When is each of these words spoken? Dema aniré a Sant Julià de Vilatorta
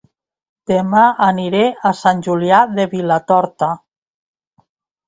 Dema 0.71 1.03
aniré 1.25 1.61
a 1.91 1.93
Sant 2.01 2.25
Julià 2.29 2.65
de 2.79 2.89
Vilatorta 2.97 3.73